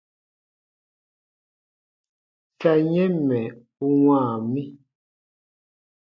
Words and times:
Sa 2.59 2.71
yɛ̃ 2.93 3.07
mɛ̀ 3.27 3.43
u 3.87 3.87
wãa 4.03 4.31
mi. 4.51 4.63